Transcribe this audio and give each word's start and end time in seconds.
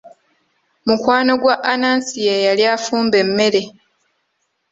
Mukwano 0.85 1.33
gwa 1.41 1.55
Anansi 1.71 2.17
ye 2.27 2.35
yali 2.47 2.63
afumba 2.75 3.15
emmere. 3.23 3.61